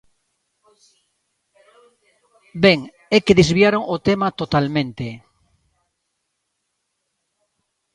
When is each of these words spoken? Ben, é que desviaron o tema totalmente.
Ben, 2.63 2.79
é 3.15 3.17
que 3.25 3.37
desviaron 3.39 3.83
o 3.95 3.97
tema 4.07 4.27
totalmente. 4.41 5.07